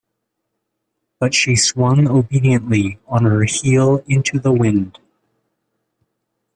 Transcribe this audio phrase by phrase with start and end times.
[1.19, 4.97] But she swung obediently on her heel into the wind.